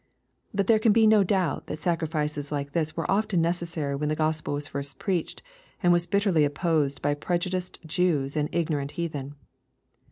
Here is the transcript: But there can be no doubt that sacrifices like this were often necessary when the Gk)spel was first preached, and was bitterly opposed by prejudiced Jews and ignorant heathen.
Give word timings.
But 0.51 0.65
there 0.65 0.79
can 0.79 0.93
be 0.93 1.05
no 1.05 1.23
doubt 1.23 1.67
that 1.67 1.77
sacrifices 1.79 2.51
like 2.51 2.71
this 2.71 2.97
were 2.97 3.11
often 3.11 3.39
necessary 3.39 3.95
when 3.95 4.09
the 4.09 4.15
Gk)spel 4.15 4.53
was 4.55 4.67
first 4.67 4.97
preached, 4.97 5.43
and 5.83 5.93
was 5.93 6.07
bitterly 6.07 6.43
opposed 6.43 7.03
by 7.03 7.13
prejudiced 7.13 7.85
Jews 7.85 8.35
and 8.35 8.49
ignorant 8.51 8.93
heathen. 8.93 9.35